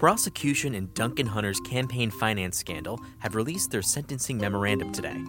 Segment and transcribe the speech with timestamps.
[0.00, 5.22] prosecution in Duncan Hunter's campaign finance scandal have released their sentencing memorandum today.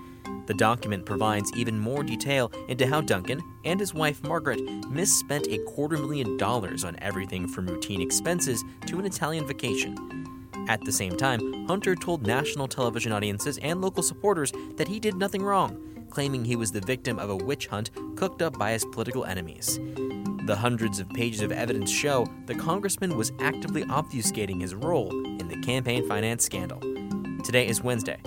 [0.46, 5.58] The document provides even more detail into how Duncan and his wife Margaret misspent a
[5.66, 10.48] quarter million dollars on everything from routine expenses to an Italian vacation.
[10.70, 15.18] At the same time, Hunter told national television audiences and local supporters that he did
[15.18, 18.86] nothing wrong, claiming he was the victim of a witch hunt cooked up by his
[18.86, 19.82] political enemies.
[20.52, 25.48] The hundreds of pages of evidence show the congressman was actively obfuscating his role in
[25.48, 26.82] the campaign finance scandal.
[27.42, 28.20] Today is Wednesday,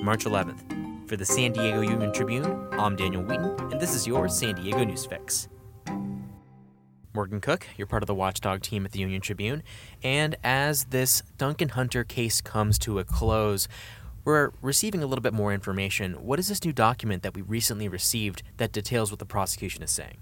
[0.00, 1.08] March 11th.
[1.08, 4.84] For the San Diego Union Tribune, I'm Daniel Wheaton, and this is your San Diego
[4.84, 5.48] News Fix.
[7.14, 9.64] Morgan Cook, you're part of the watchdog team at the Union Tribune,
[10.04, 13.66] and as this Duncan Hunter case comes to a close,
[14.24, 16.12] we're receiving a little bit more information.
[16.24, 19.90] What is this new document that we recently received that details what the prosecution is
[19.90, 20.18] saying?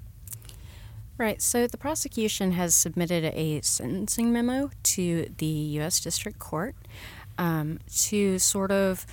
[1.21, 1.43] Right.
[1.43, 6.01] So the prosecution has submitted a sentencing memo to the U.S.
[6.01, 6.75] District Court
[7.37, 9.05] um, to sort of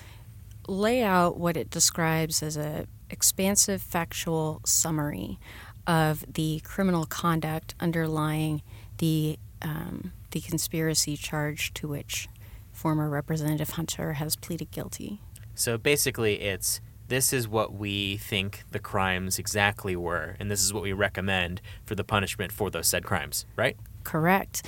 [0.69, 5.37] lay out what it describes as a expansive factual summary
[5.85, 8.61] of the criminal conduct underlying
[8.99, 12.29] the um, the conspiracy charge to which
[12.71, 15.19] former Representative Hunter has pleaded guilty.
[15.55, 20.73] So basically, it's this is what we think the crimes exactly were, and this is
[20.73, 23.77] what we recommend for the punishment for those said crimes, right?
[24.03, 24.63] Correct.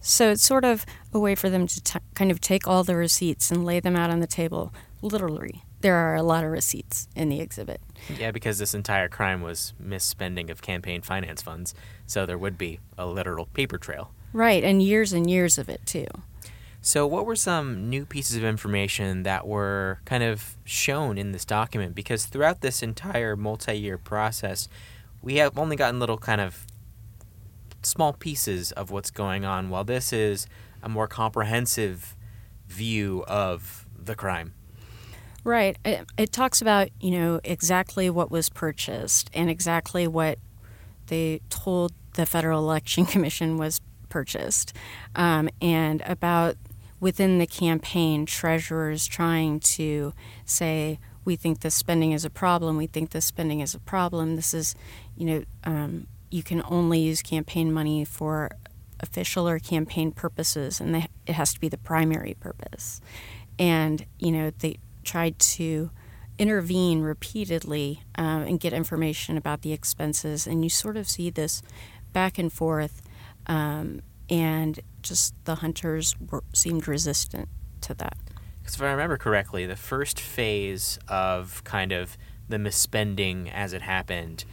[0.00, 2.96] So it's sort of a way for them to t- kind of take all the
[2.96, 4.72] receipts and lay them out on the table.
[5.02, 7.80] Literally, there are a lot of receipts in the exhibit.
[8.18, 11.74] Yeah, because this entire crime was misspending of campaign finance funds,
[12.06, 14.12] so there would be a literal paper trail.
[14.32, 16.06] Right, and years and years of it, too.
[16.82, 21.44] So, what were some new pieces of information that were kind of shown in this
[21.44, 21.94] document?
[21.94, 24.68] Because throughout this entire multi year process,
[25.20, 26.66] we have only gotten little kind of
[27.82, 30.46] small pieces of what's going on, while this is
[30.82, 32.16] a more comprehensive
[32.68, 34.54] view of the crime.
[35.44, 35.76] Right.
[35.84, 40.38] It, it talks about, you know, exactly what was purchased and exactly what
[41.06, 44.74] they told the Federal Election Commission was purchased,
[45.14, 46.56] um, and about
[47.00, 50.12] within the campaign, treasurers trying to
[50.44, 54.36] say, we think this spending is a problem, we think this spending is a problem.
[54.36, 54.74] This is,
[55.16, 58.50] you know, um, you can only use campaign money for
[59.00, 63.00] official or campaign purposes, and they, it has to be the primary purpose.
[63.58, 65.90] And, you know, they tried to
[66.38, 71.62] intervene repeatedly um, and get information about the expenses, and you sort of see this
[72.12, 73.02] back and forth.
[73.46, 74.00] Um,
[74.30, 77.48] and just the hunters were, seemed resistant
[77.82, 78.16] to that.
[78.60, 82.16] Because if I remember correctly, the first phase of kind of
[82.48, 84.44] the misspending as it happened,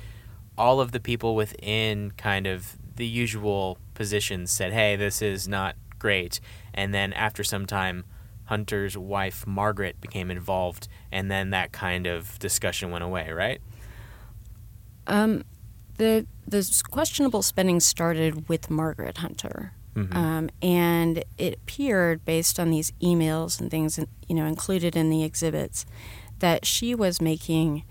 [0.58, 5.76] all of the people within kind of the usual positions said, hey, this is not
[6.00, 6.40] great.
[6.74, 8.06] And then after some time,
[8.46, 13.60] Hunter's wife, Margaret, became involved, and then that kind of discussion went away, right?
[15.06, 15.44] Um,
[15.98, 19.74] the the questionable spending started with Margaret Hunter.
[19.96, 20.16] Mm-hmm.
[20.16, 25.24] Um, and it appeared, based on these emails and things, you know, included in the
[25.24, 25.86] exhibits,
[26.40, 27.84] that she was making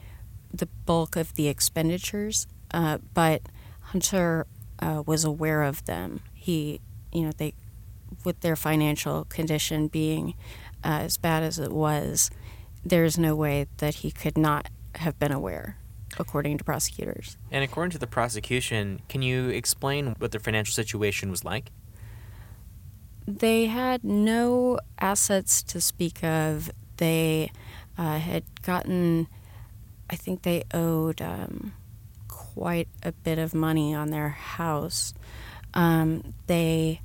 [0.55, 3.43] the bulk of the expenditures, uh, but
[3.81, 4.47] Hunter
[4.79, 6.21] uh, was aware of them.
[6.33, 6.81] He,
[7.13, 7.55] you know, they,
[8.25, 10.35] with their financial condition being
[10.85, 12.31] uh, as bad as it was,
[12.85, 15.77] there's no way that he could not have been aware
[16.19, 17.37] according to prosecutors.
[17.51, 21.71] And according to the prosecution, can you explain what their financial situation was like?
[23.27, 26.71] They had no assets to speak of.
[26.99, 27.51] They
[27.99, 29.27] uh, had gotten,
[30.09, 31.73] I think they owed um,
[32.29, 35.13] quite a bit of money on their house.
[35.75, 37.01] Um, they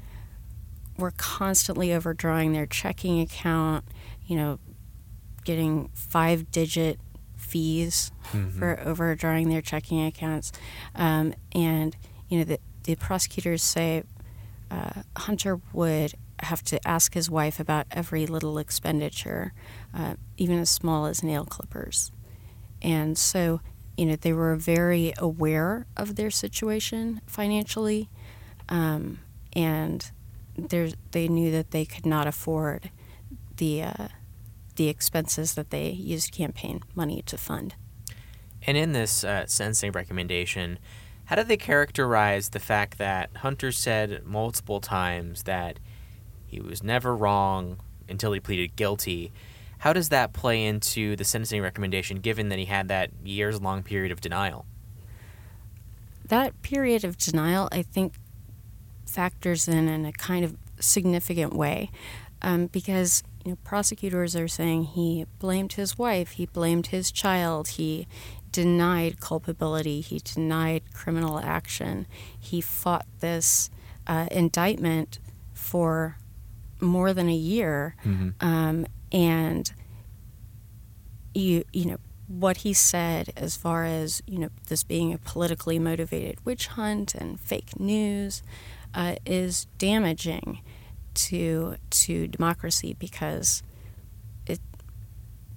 [0.97, 3.85] were constantly overdrawing their checking account,
[4.25, 4.59] you know,
[5.43, 6.99] getting five digit
[7.51, 8.57] fees mm-hmm.
[8.57, 10.51] for overdrawing their checking accounts.
[10.95, 11.95] Um, and,
[12.29, 14.03] you know, the, the prosecutors say
[14.69, 19.53] uh, Hunter would have to ask his wife about every little expenditure,
[19.93, 22.11] uh, even as small as nail clippers.
[22.81, 23.61] And so,
[23.97, 28.09] you know, they were very aware of their situation financially,
[28.69, 29.19] um,
[29.53, 30.09] and
[31.11, 32.89] they knew that they could not afford
[33.57, 34.07] the uh,
[34.75, 37.75] the expenses that they used campaign money to fund.
[38.65, 40.79] And in this uh, sentencing recommendation,
[41.25, 45.79] how do they characterize the fact that Hunter said multiple times that
[46.45, 47.79] he was never wrong
[48.09, 49.31] until he pleaded guilty?
[49.79, 53.81] How does that play into the sentencing recommendation given that he had that years long
[53.81, 54.65] period of denial?
[56.25, 58.13] That period of denial, I think,
[59.07, 61.89] factors in in a kind of significant way
[62.41, 67.69] um, because you know, prosecutors are saying he blamed his wife, he blamed his child,
[67.69, 68.07] he
[68.51, 72.05] denied culpability, he denied criminal action,
[72.39, 73.69] he fought this
[74.07, 75.19] uh, indictment
[75.53, 76.17] for
[76.79, 78.29] more than a year, Mm-hmm.
[78.45, 79.71] um, and
[81.33, 81.97] you you know
[82.27, 87.13] what he said as far as you know this being a politically motivated witch hunt
[87.15, 88.41] and fake news
[88.93, 90.59] uh, is damaging
[91.13, 93.63] to to democracy because
[94.45, 94.59] it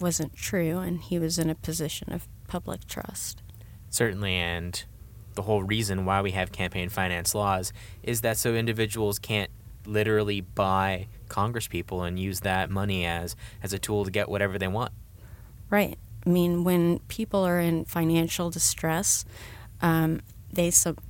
[0.00, 3.42] wasn't true and he was in a position of public trust.
[3.90, 4.84] Certainly, and
[5.34, 7.72] the whole reason why we have campaign finance laws
[8.02, 9.50] is that so individuals can't
[9.86, 14.68] literally buy congresspeople and use that money as as a tool to get whatever they
[14.68, 14.92] want.
[15.70, 15.98] Right.
[16.26, 19.24] I mean, when people are in financial distress,
[19.82, 20.20] um,
[20.52, 21.00] they sub-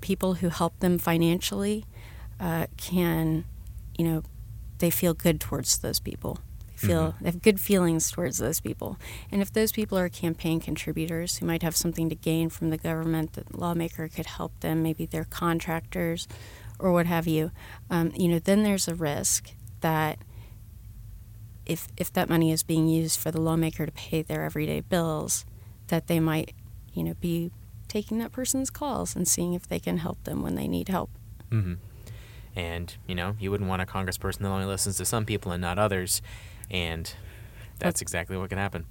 [0.00, 1.84] people who help them financially
[2.38, 3.44] uh, can,
[4.00, 4.22] you know,
[4.78, 6.38] they feel good towards those people.
[6.68, 8.96] They feel they have good feelings towards those people.
[9.30, 12.78] And if those people are campaign contributors who might have something to gain from the
[12.78, 14.82] government, that lawmaker could help them.
[14.82, 16.26] Maybe they're contractors,
[16.78, 17.50] or what have you.
[17.90, 19.50] Um, you know, then there's a risk
[19.82, 20.16] that
[21.66, 25.44] if if that money is being used for the lawmaker to pay their everyday bills,
[25.88, 26.54] that they might,
[26.94, 27.50] you know, be
[27.86, 31.10] taking that person's calls and seeing if they can help them when they need help.
[31.50, 31.74] Mm-hmm.
[32.56, 35.60] And you know, you wouldn't want a congressperson that only listens to some people and
[35.60, 36.20] not others,
[36.70, 37.12] and
[37.78, 38.86] that's exactly what can happen.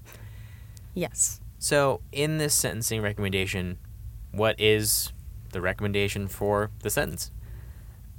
[0.93, 1.39] Yes.
[1.59, 3.77] So, in this sentencing recommendation,
[4.31, 5.11] what is
[5.51, 7.31] the recommendation for the sentence?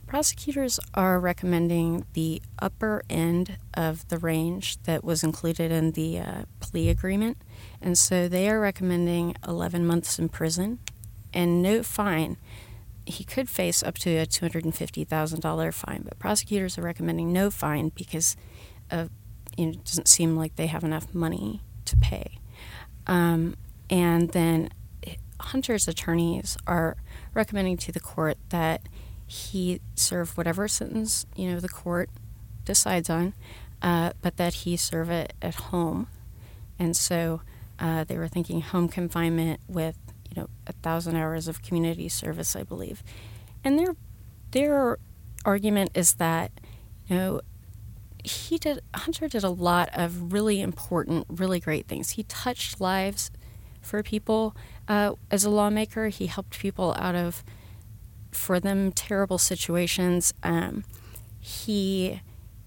[0.06, 6.42] Prosecutors are recommending the upper end of the range that was included in the uh,
[6.58, 7.38] plea agreement.
[7.80, 10.80] And so they are recommending 11 months in prison
[11.32, 12.36] and no fine.
[13.06, 18.36] He could face up to a $250,000 fine, but prosecutors are recommending no fine because
[18.90, 19.06] uh,
[19.56, 22.38] you know, it doesn't seem like they have enough money to pay.
[23.06, 23.56] Um,
[23.88, 24.70] and then
[25.40, 26.96] Hunter's attorneys are
[27.34, 28.82] recommending to the court that
[29.26, 32.10] he serve whatever sentence you know the court
[32.64, 33.32] decides on,
[33.80, 36.08] uh, but that he serve it at home.
[36.78, 37.42] And so
[37.78, 39.96] uh, they were thinking home confinement with
[40.30, 43.02] you know a thousand hours of community service, I believe.
[43.64, 43.96] And their
[44.52, 44.98] their
[45.44, 46.52] argument is that
[47.06, 47.40] you know
[48.24, 52.10] he did Hunter did a lot of really important, really great things.
[52.10, 53.30] He touched lives
[53.80, 54.54] for people
[54.88, 56.08] uh, as a lawmaker.
[56.08, 57.42] He helped people out of
[58.30, 60.34] for them terrible situations.
[60.42, 60.84] Um,
[61.38, 62.20] he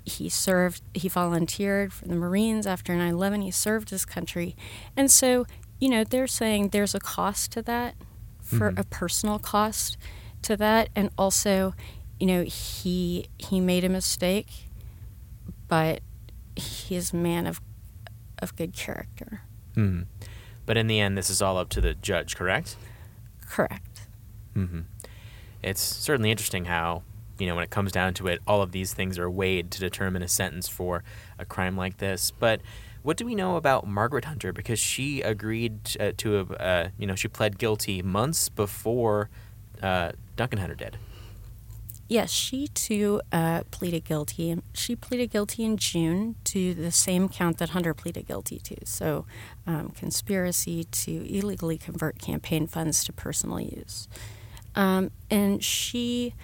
[0.06, 3.44] he served he volunteered for the Marines after 9/11.
[3.44, 4.56] He served his country,
[4.98, 5.46] and so
[5.84, 7.96] you know they're saying there's a cost to that,
[8.42, 8.80] for Mhm.
[8.80, 9.98] a personal cost
[10.44, 11.74] to that, and also
[12.20, 14.70] you know he he made a mistake,
[15.68, 16.02] but
[16.56, 17.60] he's a man of
[18.42, 19.42] of good character.
[19.76, 20.02] hmm
[20.66, 22.78] But in the end, this is all up to the judge, correct?
[23.46, 24.08] Correct.
[24.56, 24.82] Mm-hmm.
[25.62, 27.04] It's certainly interesting how,
[27.40, 29.80] you know, when it comes down to it, all of these things are weighed to
[29.82, 31.04] determine a sentence for
[31.38, 32.32] a crime like this.
[32.32, 32.62] But
[33.04, 34.52] what do we know about Margaret Hunter?
[34.52, 39.30] Because she agreed uh, to, uh, you know, she pled guilty months before
[39.82, 40.98] uh, Duncan Hunter did.
[42.10, 44.56] Yes, she too uh, pleaded guilty.
[44.74, 48.76] She pleaded guilty in June to the same count that Hunter pleaded guilty to.
[48.86, 49.26] So,
[49.66, 54.08] um, conspiracy to illegally convert campaign funds to personal use.
[54.76, 56.36] Um, and she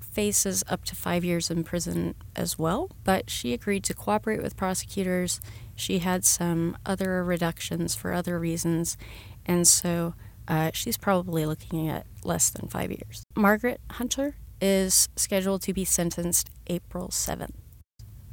[0.00, 4.56] faces up to five years in prison as well, but she agreed to cooperate with
[4.56, 5.40] prosecutors.
[5.76, 8.96] She had some other reductions for other reasons,
[9.44, 10.14] and so
[10.48, 13.22] uh, she's probably looking at less than five years.
[13.36, 17.52] Margaret Hunter is scheduled to be sentenced April 7th.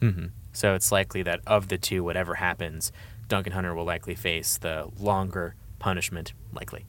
[0.01, 2.91] hmm So it's likely that of the two, whatever happens,
[3.27, 6.85] Duncan Hunter will likely face the longer punishment, likely.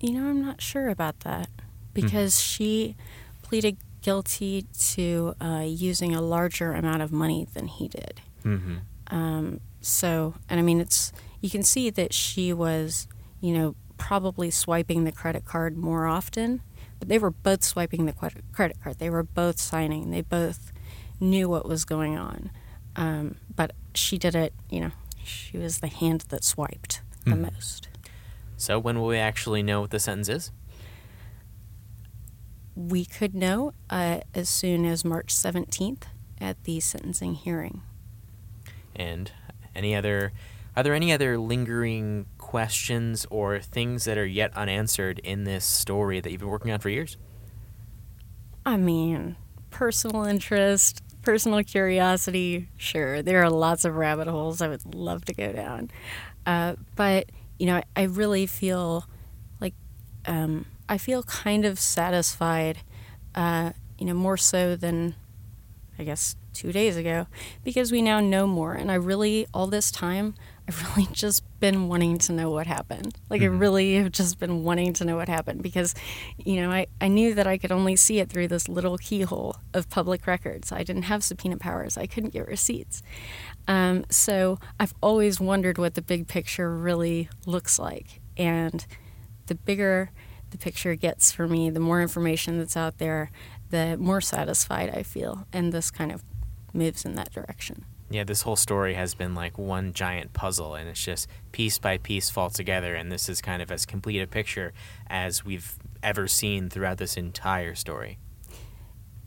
[0.00, 1.48] You know, I'm not sure about that
[1.92, 2.94] because she
[3.42, 8.20] pleaded guilty to uh, using a larger amount of money than he did.
[8.42, 8.76] hmm
[9.08, 13.06] Um, so, and I mean, it's you can see that she was,
[13.40, 16.60] you know, probably swiping the credit card more often,
[16.98, 18.98] but they were both swiping the credit credit card.
[18.98, 20.10] They were both signing.
[20.10, 20.72] They both
[21.20, 22.50] knew what was going on.
[22.96, 24.90] Um, but she did it, you know,
[25.24, 27.52] she was the hand that swiped the Mhm.
[27.52, 27.88] most.
[28.56, 30.50] So when will we actually know what the sentence is?
[32.78, 36.04] We could know uh, as soon as March 17th
[36.40, 37.82] at the sentencing hearing.
[38.94, 39.32] And
[39.74, 40.32] any other
[40.76, 46.20] are there any other lingering questions or things that are yet unanswered in this story
[46.20, 47.16] that you've been working on for years?
[48.64, 49.34] I mean,
[49.70, 55.34] personal interest, personal curiosity, sure, there are lots of rabbit holes I would love to
[55.34, 55.90] go down.
[56.46, 59.04] Uh, but, you know, I, I really feel
[59.60, 59.74] like
[60.26, 62.78] um, I feel kind of satisfied,
[63.34, 65.14] uh, you know, more so than
[65.98, 67.26] I guess two days ago,
[67.64, 68.72] because we now know more.
[68.72, 70.34] And I really, all this time,
[70.66, 73.16] I've really just been wanting to know what happened.
[73.28, 73.56] Like, mm-hmm.
[73.56, 75.94] I really have just been wanting to know what happened because,
[76.36, 79.56] you know, I, I knew that I could only see it through this little keyhole
[79.74, 80.70] of public records.
[80.70, 83.02] I didn't have subpoena powers, I couldn't get receipts.
[83.66, 88.20] Um, so I've always wondered what the big picture really looks like.
[88.36, 88.86] And
[89.46, 90.10] the bigger
[90.50, 93.30] the picture gets for me, the more information that's out there,
[93.70, 95.46] the more satisfied I feel.
[95.52, 96.22] And this kind of
[96.72, 100.88] moves in that direction yeah, this whole story has been like one giant puzzle, and
[100.88, 102.94] it's just piece by piece fall together.
[102.94, 104.72] And this is kind of as complete a picture
[105.08, 108.18] as we've ever seen throughout this entire story.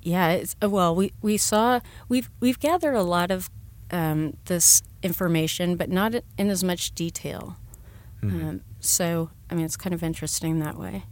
[0.02, 3.52] Yeah, it's uh, well, we we saw we've we've gathered a lot of
[3.92, 7.58] um, this information, but not in as much detail.
[8.24, 8.48] Mm-hmm.
[8.48, 11.06] Um, so, I mean, it's kind of interesting that way.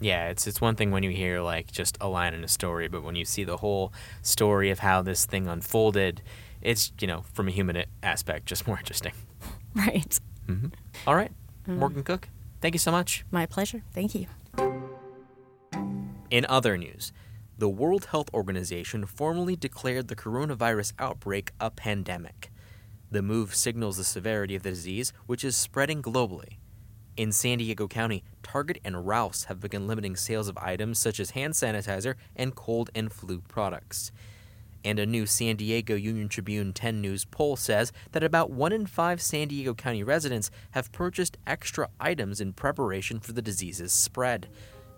[0.00, 2.88] Yeah, it's it's one thing when you hear like just a line in a story,
[2.88, 6.22] but when you see the whole story of how this thing unfolded,
[6.60, 9.12] it's you know from a human aspect just more interesting.
[9.74, 10.18] Right.
[10.48, 10.66] Mm-hmm.
[11.06, 11.32] All right,
[11.66, 11.78] mm.
[11.78, 12.28] Morgan Cook,
[12.60, 13.24] thank you so much.
[13.30, 13.82] My pleasure.
[13.94, 14.26] Thank you.
[16.30, 17.10] In other news,
[17.56, 22.50] the World Health Organization formally declared the coronavirus outbreak a pandemic.
[23.10, 26.58] The move signals the severity of the disease, which is spreading globally.
[27.14, 31.30] In San Diego County, Target and Ralph's have begun limiting sales of items such as
[31.30, 34.12] hand sanitizer and cold and flu products.
[34.82, 38.86] And a new San Diego Union Tribune 10 News poll says that about one in
[38.86, 44.48] five San Diego County residents have purchased extra items in preparation for the disease's spread.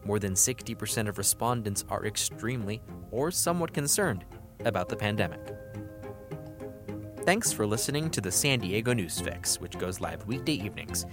[0.04, 2.80] More than 60% of respondents are extremely
[3.11, 4.25] or somewhat concerned
[4.64, 5.40] about the pandemic.
[7.24, 11.06] Thanks for listening to the San Diego News Fix, which goes live weekday evenings.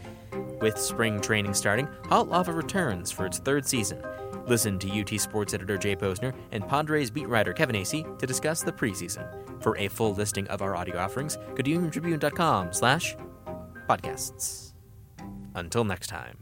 [0.60, 4.04] With spring training starting, Hot Lava returns for its third season.
[4.46, 8.62] Listen to UT Sports editor Jay Posner and Padres beat writer Kevin Acee to discuss
[8.62, 9.26] the preseason.
[9.64, 13.16] For a full listing of our audio offerings, go to uniontribune.com slash
[13.88, 14.74] podcasts.
[15.56, 16.41] Until next time.